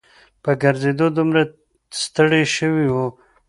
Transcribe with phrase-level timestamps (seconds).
[0.43, 1.41] په ګرځېدو دومره
[2.01, 3.07] ستړي شوي وو.